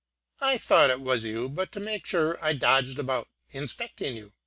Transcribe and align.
I 0.39 0.57
thought 0.57 0.89
it 0.89 0.99
was 0.99 1.25
you, 1.25 1.47
but 1.47 1.71
to 1.73 1.79
make 1.79 2.07
sure 2.07 2.43
I 2.43 2.53
dodged 2.53 2.97
about, 2.97 3.27
inspecting 3.51 4.17
you. 4.17 4.33